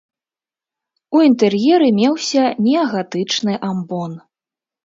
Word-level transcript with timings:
У 1.17 1.21
інтэр'еры 1.27 1.91
меўся 1.99 2.43
неагатычны 2.69 3.53
амбон. 3.69 4.21